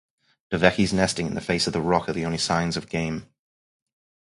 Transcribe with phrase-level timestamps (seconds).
[0.49, 3.27] Dovekies nesting in the face of the rock are the only signs of game.